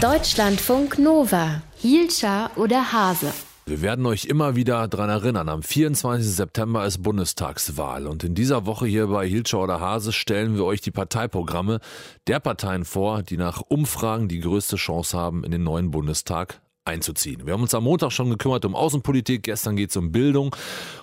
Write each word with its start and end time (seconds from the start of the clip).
Deutschlandfunk 0.00 0.98
Nova. 0.98 1.62
Hielscher 1.76 2.50
oder 2.56 2.92
Hase? 2.92 3.32
Wir 3.64 3.80
werden 3.80 4.04
euch 4.04 4.26
immer 4.26 4.56
wieder 4.56 4.86
daran 4.88 5.08
erinnern, 5.08 5.48
am 5.48 5.62
24. 5.62 6.30
September 6.30 6.84
ist 6.84 7.02
Bundestagswahl 7.02 8.06
und 8.06 8.22
in 8.24 8.34
dieser 8.34 8.66
Woche 8.66 8.86
hier 8.86 9.06
bei 9.06 9.26
Hilscher 9.26 9.60
oder 9.60 9.80
Hase 9.80 10.12
stellen 10.12 10.56
wir 10.56 10.64
euch 10.64 10.82
die 10.82 10.90
Parteiprogramme 10.90 11.80
der 12.26 12.40
Parteien 12.40 12.84
vor, 12.84 13.22
die 13.22 13.38
nach 13.38 13.62
Umfragen 13.62 14.28
die 14.28 14.40
größte 14.40 14.76
Chance 14.76 15.16
haben, 15.16 15.44
in 15.44 15.52
den 15.52 15.62
neuen 15.62 15.90
Bundestag 15.90 16.60
einzuziehen. 16.84 17.46
Wir 17.46 17.54
haben 17.54 17.62
uns 17.62 17.72
am 17.72 17.84
Montag 17.84 18.10
schon 18.12 18.28
gekümmert 18.28 18.64
um 18.66 18.74
Außenpolitik, 18.74 19.44
gestern 19.44 19.76
geht 19.76 19.90
es 19.90 19.96
um 19.96 20.12
Bildung 20.12 20.54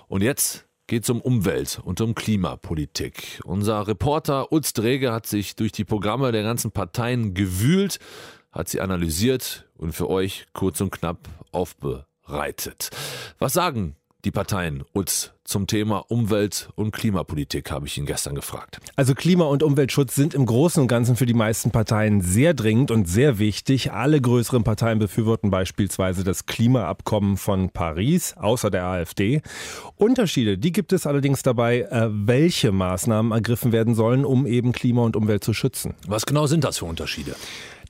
und 0.08 0.22
jetzt 0.22 0.68
geht 0.86 1.04
es 1.04 1.10
um 1.10 1.22
Umwelt 1.22 1.80
und 1.84 2.02
um 2.02 2.14
Klimapolitik. 2.14 3.40
Unser 3.46 3.88
Reporter 3.88 4.52
Utz 4.52 4.74
Drege 4.74 5.14
hat 5.14 5.26
sich 5.26 5.56
durch 5.56 5.72
die 5.72 5.86
Programme 5.86 6.34
der 6.34 6.44
ganzen 6.44 6.72
Parteien 6.72 7.34
gewühlt, 7.34 7.98
hat 8.52 8.70
sie 8.70 8.82
analysiert 8.82 9.68
und 9.78 9.94
für 9.94 10.10
euch 10.10 10.46
kurz 10.54 10.82
und 10.82 10.92
knapp 10.92 11.30
aufbereitet 11.52 12.06
reitet. 12.32 12.90
Was 13.40 13.54
sagen 13.54 13.96
die 14.24 14.32
Parteien 14.32 14.84
uns 14.94 15.34
zum 15.52 15.68
Thema 15.68 16.06
Umwelt- 16.10 16.70
und 16.76 16.92
Klimapolitik, 16.92 17.70
habe 17.72 17.86
ich 17.86 17.98
ihn 17.98 18.06
gestern 18.06 18.36
gefragt. 18.36 18.80
Also 18.96 19.14
Klima- 19.14 19.46
und 19.46 19.62
Umweltschutz 19.62 20.16
sind 20.16 20.34
im 20.34 20.46
Großen 20.46 20.82
und 20.82 20.88
Ganzen 20.88 21.16
für 21.16 21.26
die 21.26 21.34
meisten 21.34 21.72
Parteien 21.72 22.22
sehr 22.22 22.54
dringend 22.54 22.90
und 22.90 23.08
sehr 23.08 23.38
wichtig. 23.38 23.92
Alle 23.92 24.22
größeren 24.22 24.64
Parteien 24.64 24.98
befürworten 24.98 25.52
beispielsweise 25.52 26.24
das 26.24 26.46
Klimaabkommen 26.46 27.36
von 27.36 27.70
Paris, 27.70 28.34
außer 28.38 28.72
der 28.72 28.86
AfD. 28.86 29.42
Unterschiede, 29.98 30.58
die 30.58 30.72
gibt 30.72 30.94
es 30.94 31.06
allerdings 31.06 31.44
dabei, 31.44 31.82
äh, 31.82 32.08
welche 32.10 32.72
Maßnahmen 32.72 33.34
ergriffen 33.34 33.74
werden 33.74 33.94
sollen, 33.94 34.24
um 34.24 34.48
eben 34.48 34.72
Klima 34.72 35.04
und 35.04 35.16
Umwelt 35.18 35.44
zu 35.44 35.54
schützen. 35.54 35.96
Was 36.08 36.26
genau 36.26 36.48
sind 36.48 36.64
das 36.64 36.78
für 36.78 36.86
Unterschiede? 36.86 37.36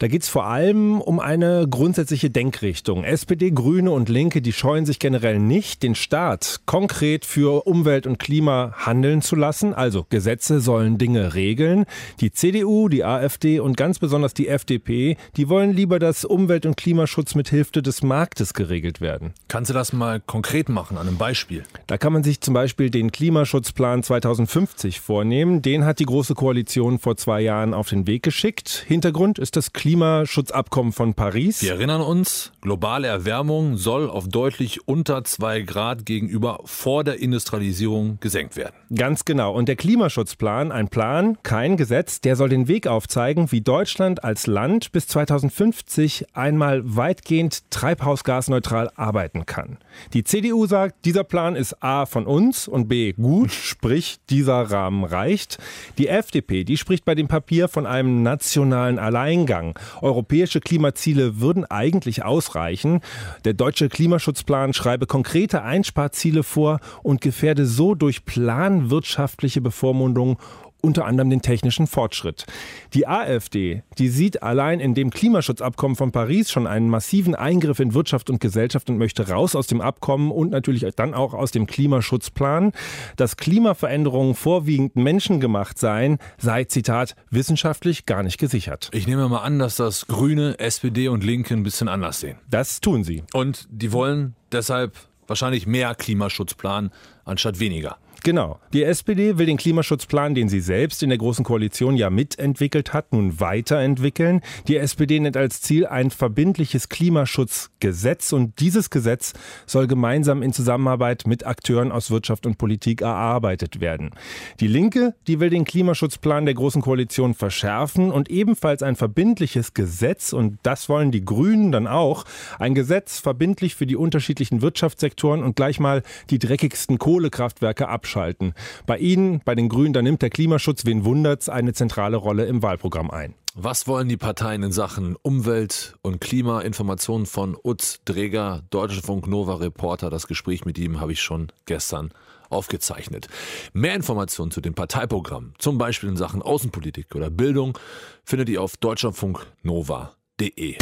Da 0.01 0.07
geht 0.07 0.23
es 0.23 0.29
vor 0.29 0.47
allem 0.47 0.99
um 0.99 1.19
eine 1.19 1.67
grundsätzliche 1.69 2.31
Denkrichtung. 2.31 3.03
SPD, 3.03 3.51
Grüne 3.51 3.91
und 3.91 4.09
Linke, 4.09 4.41
die 4.41 4.51
scheuen 4.51 4.87
sich 4.87 4.97
generell 4.97 5.37
nicht, 5.37 5.83
den 5.83 5.93
Staat 5.93 6.61
konkret 6.65 7.23
für 7.23 7.50
Umwelt 7.59 8.07
und 8.07 8.19
Klima 8.19 8.73
handeln 8.77 9.21
zu 9.21 9.35
lassen. 9.35 9.73
Also 9.73 10.05
Gesetze 10.09 10.59
sollen 10.59 10.97
Dinge 10.97 11.33
regeln. 11.33 11.85
Die 12.19 12.31
CDU, 12.31 12.89
die 12.89 13.03
AfD 13.03 13.59
und 13.59 13.77
ganz 13.77 13.99
besonders 13.99 14.33
die 14.33 14.47
FDP, 14.47 15.17
die 15.37 15.49
wollen 15.49 15.71
lieber, 15.71 15.99
dass 15.99 16.25
Umwelt- 16.25 16.65
und 16.65 16.77
Klimaschutz 16.77 17.35
mit 17.35 17.49
Hilfe 17.49 17.81
des 17.81 18.03
Marktes 18.03 18.53
geregelt 18.53 19.01
werden. 19.01 19.33
Kannst 19.47 19.69
du 19.69 19.73
das 19.73 19.93
mal 19.93 20.19
konkret 20.19 20.69
machen 20.69 20.97
an 20.97 21.07
einem 21.07 21.17
Beispiel? 21.17 21.63
Da 21.87 21.97
kann 21.97 22.13
man 22.13 22.23
sich 22.23 22.41
zum 22.41 22.53
Beispiel 22.53 22.89
den 22.89 23.11
Klimaschutzplan 23.11 24.03
2050 24.03 24.99
vornehmen. 24.99 25.61
Den 25.61 25.85
hat 25.85 25.99
die 25.99 26.05
Große 26.05 26.35
Koalition 26.35 26.99
vor 26.99 27.17
zwei 27.17 27.41
Jahren 27.41 27.73
auf 27.73 27.89
den 27.89 28.07
Weg 28.07 28.23
geschickt. 28.23 28.83
Hintergrund 28.87 29.39
ist 29.39 29.55
das 29.55 29.73
Klima 29.73 30.01
Klimaschutzabkommen 30.01 30.93
von 30.93 31.13
Paris. 31.13 31.61
Wir 31.61 31.73
erinnern 31.73 32.01
uns, 32.01 32.51
globale 32.61 33.07
Erwärmung 33.07 33.77
soll 33.77 34.09
auf 34.09 34.27
deutlich 34.27 34.87
unter 34.87 35.23
zwei 35.23 35.61
Grad 35.61 36.05
gegenüber 36.05 36.59
vor 36.65 37.03
der 37.03 37.21
Industrialisierung 37.31 38.17
gesenkt 38.19 38.57
werden. 38.57 38.75
Ganz 38.93 39.23
genau. 39.23 39.53
Und 39.53 39.69
der 39.69 39.77
Klimaschutzplan, 39.77 40.71
ein 40.71 40.89
Plan, 40.89 41.37
kein 41.43 41.77
Gesetz, 41.77 42.19
der 42.19 42.35
soll 42.35 42.49
den 42.49 42.67
Weg 42.67 42.87
aufzeigen, 42.87 43.51
wie 43.53 43.61
Deutschland 43.61 44.23
als 44.25 44.47
Land 44.47 44.91
bis 44.91 45.07
2050 45.07 46.25
einmal 46.33 46.81
weitgehend 46.83 47.69
treibhausgasneutral 47.71 48.91
arbeiten 48.95 49.45
kann. 49.45 49.77
Die 50.13 50.25
CDU 50.25 50.65
sagt, 50.65 51.05
dieser 51.05 51.23
Plan 51.23 51.55
ist 51.55 51.81
A 51.81 52.05
von 52.05 52.25
uns 52.25 52.67
und 52.67 52.89
B 52.89 53.13
gut, 53.13 53.51
sprich 53.51 54.19
dieser 54.29 54.69
Rahmen 54.69 55.05
reicht. 55.05 55.57
Die 55.97 56.09
FDP, 56.09 56.65
die 56.65 56.75
spricht 56.75 57.05
bei 57.05 57.15
dem 57.15 57.29
Papier 57.29 57.69
von 57.69 57.85
einem 57.85 58.23
nationalen 58.23 58.99
Alleingang. 58.99 59.79
Europäische 60.01 60.59
Klimaziele 60.59 61.39
würden 61.39 61.63
eigentlich 61.63 62.23
ausreichen. 62.23 62.99
Der 63.45 63.53
deutsche 63.53 63.87
Klimaschutzplan 63.87 64.73
schreibe 64.73 65.07
konkrete 65.07 65.61
Einsparziele 65.63 66.43
vor 66.43 66.79
und 67.03 67.20
gefährde 67.21 67.65
so 67.65 67.95
durch 67.95 68.25
planwirtschaftliche 68.25 69.61
Bevormundung 69.61 70.37
unter 70.81 71.05
anderem 71.05 71.29
den 71.29 71.41
technischen 71.41 71.87
Fortschritt. 71.87 72.45
Die 72.93 73.07
AfD, 73.07 73.83
die 73.97 74.09
sieht 74.09 74.43
allein 74.43 74.79
in 74.79 74.93
dem 74.93 75.11
Klimaschutzabkommen 75.11 75.95
von 75.95 76.11
Paris 76.11 76.51
schon 76.51 76.67
einen 76.67 76.89
massiven 76.89 77.35
Eingriff 77.35 77.79
in 77.79 77.93
Wirtschaft 77.93 78.29
und 78.29 78.41
Gesellschaft 78.41 78.89
und 78.89 78.97
möchte 78.97 79.29
raus 79.29 79.55
aus 79.55 79.67
dem 79.67 79.81
Abkommen 79.81 80.31
und 80.31 80.51
natürlich 80.51 80.85
dann 80.95 81.13
auch 81.13 81.33
aus 81.33 81.51
dem 81.51 81.67
Klimaschutzplan. 81.67 82.71
Dass 83.15 83.37
Klimaveränderungen 83.37 84.35
vorwiegend 84.35 84.95
menschengemacht 84.95 85.77
seien, 85.77 86.17
sei, 86.37 86.63
Zitat, 86.65 87.15
wissenschaftlich 87.29 88.05
gar 88.05 88.23
nicht 88.23 88.37
gesichert. 88.37 88.89
Ich 88.93 89.07
nehme 89.07 89.29
mal 89.29 89.39
an, 89.39 89.59
dass 89.59 89.75
das 89.75 90.07
Grüne, 90.07 90.57
SPD 90.59 91.07
und 91.07 91.23
Linke 91.23 91.53
ein 91.53 91.63
bisschen 91.63 91.87
anders 91.87 92.19
sehen. 92.19 92.37
Das 92.49 92.81
tun 92.81 93.03
sie. 93.03 93.23
Und 93.33 93.67
die 93.69 93.91
wollen 93.91 94.35
deshalb 94.51 94.97
wahrscheinlich 95.31 95.65
mehr 95.65 95.95
Klimaschutzplan 95.95 96.91
anstatt 97.25 97.59
weniger. 97.59 97.97
Genau. 98.23 98.59
Die 98.71 98.83
SPD 98.83 99.39
will 99.39 99.47
den 99.47 99.57
Klimaschutzplan, 99.57 100.35
den 100.35 100.47
sie 100.47 100.59
selbst 100.59 101.01
in 101.01 101.09
der 101.09 101.17
Großen 101.17 101.43
Koalition 101.43 101.95
ja 101.95 102.11
mitentwickelt 102.11 102.93
hat, 102.93 103.13
nun 103.13 103.39
weiterentwickeln. 103.39 104.41
Die 104.67 104.77
SPD 104.77 105.19
nennt 105.19 105.35
als 105.35 105.61
Ziel 105.61 105.87
ein 105.87 106.11
verbindliches 106.11 106.87
Klimaschutzgesetz 106.89 108.31
und 108.31 108.59
dieses 108.59 108.91
Gesetz 108.91 109.33
soll 109.65 109.87
gemeinsam 109.87 110.43
in 110.43 110.53
Zusammenarbeit 110.53 111.25
mit 111.25 111.47
Akteuren 111.47 111.91
aus 111.91 112.11
Wirtschaft 112.11 112.45
und 112.45 112.59
Politik 112.59 113.01
erarbeitet 113.01 113.81
werden. 113.81 114.11
Die 114.59 114.67
Linke, 114.67 115.15
die 115.25 115.39
will 115.39 115.49
den 115.49 115.65
Klimaschutzplan 115.65 116.45
der 116.45 116.53
Großen 116.53 116.83
Koalition 116.83 117.33
verschärfen 117.33 118.11
und 118.11 118.29
ebenfalls 118.29 118.83
ein 118.83 118.95
verbindliches 118.95 119.73
Gesetz 119.73 120.31
und 120.31 120.59
das 120.61 120.89
wollen 120.89 121.09
die 121.09 121.25
Grünen 121.25 121.71
dann 121.71 121.87
auch. 121.87 122.25
Ein 122.59 122.75
Gesetz 122.75 123.17
verbindlich 123.17 123.73
für 123.73 123.87
die 123.87 123.95
unterschiedlichen 123.95 124.61
Wirtschaftssektoren 124.61 125.41
und 125.41 125.55
gleich 125.55 125.79
mal 125.79 126.03
die 126.29 126.37
dreckigsten 126.37 126.99
Kohlekraftwerke 127.11 127.89
abschalten. 127.89 128.53
Bei 128.85 128.97
Ihnen, 128.97 129.41
bei 129.43 129.53
den 129.53 129.67
Grünen, 129.67 129.91
da 129.91 130.01
nimmt 130.01 130.21
der 130.21 130.29
Klimaschutz, 130.29 130.85
wen 130.85 131.03
wundert's, 131.03 131.49
eine 131.49 131.73
zentrale 131.73 132.15
Rolle 132.15 132.45
im 132.45 132.63
Wahlprogramm 132.63 133.11
ein. 133.11 133.33
Was 133.53 133.85
wollen 133.85 134.07
die 134.07 134.15
Parteien 134.15 134.63
in 134.63 134.71
Sachen 134.71 135.17
Umwelt 135.21 135.95
und 136.03 136.21
Klima? 136.21 136.61
Informationen 136.61 137.25
von 137.25 137.57
Utz 137.61 137.99
Dreger, 138.05 138.61
Deutsche 138.69 139.01
Funk 139.01 139.27
Nova 139.27 139.55
Reporter. 139.55 140.09
Das 140.09 140.25
Gespräch 140.25 140.63
mit 140.63 140.77
ihm 140.77 141.01
habe 141.01 141.11
ich 141.11 141.21
schon 141.21 141.51
gestern 141.65 142.13
aufgezeichnet. 142.49 143.27
Mehr 143.73 143.95
Informationen 143.95 144.51
zu 144.51 144.61
den 144.61 144.73
Parteiprogrammen, 144.73 145.53
zum 145.57 145.77
Beispiel 145.77 146.07
in 146.07 146.15
Sachen 146.15 146.41
Außenpolitik 146.41 147.13
oder 147.13 147.29
Bildung, 147.29 147.77
findet 148.23 148.47
ihr 148.47 148.61
auf 148.61 148.77
deutschlandfunknova.de. 148.77 150.77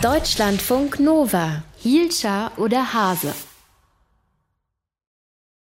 Deutschlandfunk 0.00 0.98
Nova. 0.98 1.62
Hielscher 1.76 2.52
oder 2.56 2.94
Hase? 2.94 3.34